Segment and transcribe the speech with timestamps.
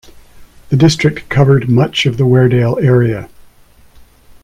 [0.69, 3.29] The district covered much of the Weardale area.